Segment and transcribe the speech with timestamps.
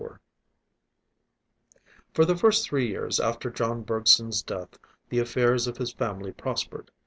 [0.01, 0.17] IV
[2.15, 6.89] For the first three years after John Bergson's death, the affairs of his family prospered.